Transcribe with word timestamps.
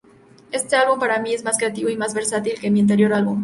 Este 0.51 0.75
álbum 0.77 0.97
para 0.99 1.19
mí 1.19 1.31
es 1.31 1.43
más 1.43 1.57
creativo 1.59 1.87
y 1.91 1.95
más 1.95 2.15
versátil 2.15 2.59
que 2.59 2.71
mi 2.71 2.79
anterior 2.79 3.13
álbum. 3.13 3.39